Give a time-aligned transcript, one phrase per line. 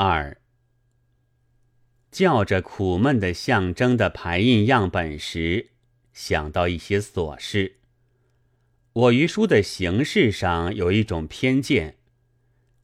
[0.00, 0.40] 二，
[2.12, 5.70] 叫着苦闷的象征的排印样本时，
[6.12, 7.78] 想到一些琐事。
[8.92, 11.96] 我于书的形式上有一种偏见，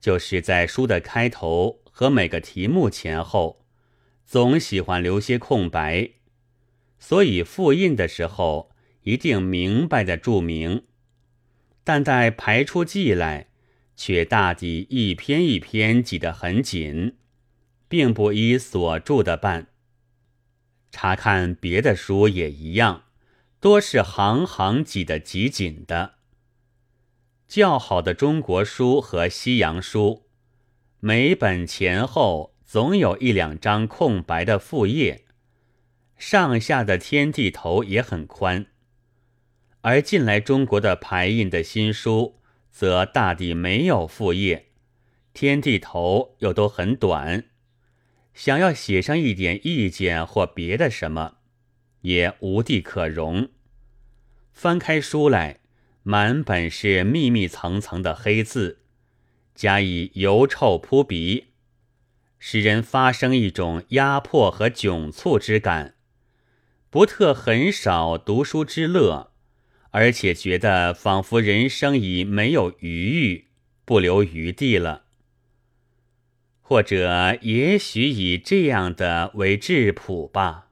[0.00, 3.64] 就是在书的开头和每个题目前后，
[4.26, 6.10] 总喜欢留些空白，
[6.98, 8.72] 所以复印的时候
[9.02, 10.82] 一定明白的注明，
[11.84, 13.50] 但待排出记来，
[13.96, 17.16] 却大抵一篇一篇挤得很紧，
[17.88, 19.68] 并不依所著的办。
[20.90, 23.04] 查看别的书也一样。
[23.60, 26.16] 多是行行挤得极紧的。
[27.48, 30.26] 较好的中国书和西洋书，
[31.00, 35.24] 每本前后总有一两张空白的副页，
[36.18, 38.66] 上下的天地头也很宽。
[39.80, 42.40] 而近来中国的排印的新书，
[42.74, 44.72] 则大抵没有副业，
[45.32, 47.44] 天地头又都很短，
[48.34, 51.36] 想要写上一点意见或别的什么。
[52.00, 53.48] 也无地可容。
[54.52, 55.60] 翻开书来，
[56.02, 58.80] 满本是密密层层的黑字，
[59.54, 61.52] 加以油臭扑鼻，
[62.40, 65.94] 使人发生一种压迫和窘促之感。
[66.90, 69.32] 不特很少读书之乐，
[69.94, 73.44] 而且觉得仿佛人生已没有余欲，
[73.84, 75.04] 不留余地了。
[76.60, 80.66] 或者也许以这样的为质朴吧。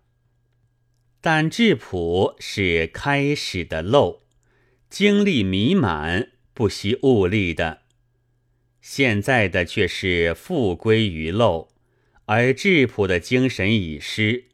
[1.21, 4.23] 但质朴是开始的漏，
[4.91, 7.83] 精力弥满，不惜物力的；
[8.81, 11.69] 现在的却是复归于漏，
[12.25, 14.47] 而质朴的精神已失，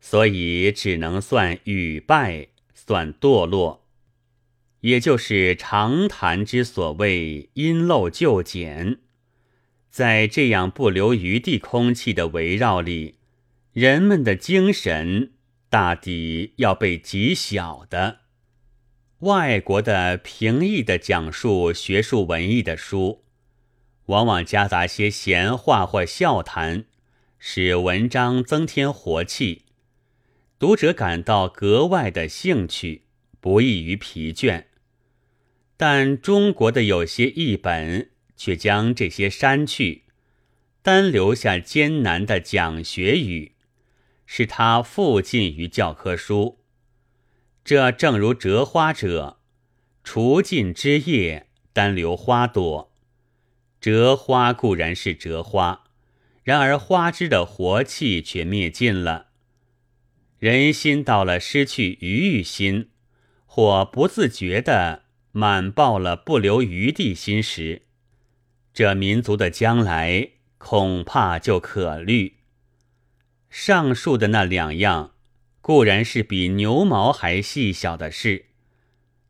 [0.00, 3.81] 所以只能算屡败，算堕落。
[4.82, 9.00] 也就是常谈之所谓“因陋就简”。
[9.90, 13.16] 在这样不留余地空气的围绕里，
[13.72, 15.32] 人们的精神。
[15.68, 18.18] 大抵要被极小的
[19.20, 23.24] 外国的平易的讲述学术文艺的书，
[24.06, 26.84] 往往夹杂些闲话或笑谈，
[27.38, 29.62] 使文章增添活气，
[30.58, 33.04] 读者感到格外的兴趣，
[33.40, 34.64] 不易于疲倦。
[35.84, 40.04] 但中国的有些译本却将这些删去，
[40.80, 43.56] 单留下艰难的讲学语。
[44.24, 46.60] 使他附近于教科书，
[47.64, 49.40] 这正如折花者，
[50.04, 52.92] 除尽枝叶，单留花朵。
[53.80, 55.86] 折花固然是折花，
[56.44, 59.30] 然而花枝的活气却灭尽了。
[60.38, 62.90] 人心到了失去愉悦心，
[63.46, 65.01] 或不自觉的
[65.32, 67.82] 满爆了不留余地心时，
[68.72, 72.36] 这民族的将来恐怕就可虑。
[73.48, 75.14] 上述的那两样，
[75.60, 78.46] 固然是比牛毛还细小的事，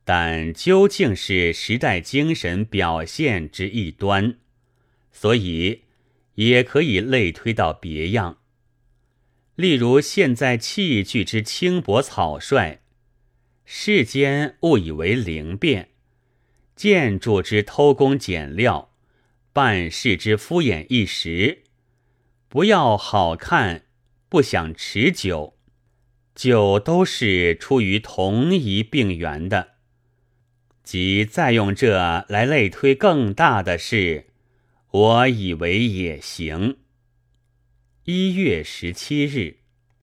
[0.05, 4.39] 但究竟是时代精神表现之一端，
[5.13, 5.83] 所以
[6.35, 8.39] 也可以类推到别样。
[9.55, 12.81] 例如现在器具之轻薄草率，
[13.65, 15.89] 世间误以为灵便；
[16.83, 18.91] 建筑之偷工减料，
[19.53, 21.63] 办事之敷衍一时，
[22.49, 23.85] 不要好看。
[24.29, 25.57] 不想持久，
[26.35, 29.75] 就都是出于同一病源的。
[30.83, 34.27] 即再用这来类推更大的事，
[34.91, 36.79] 我以为也行。
[38.07, 39.62] 一月十七日。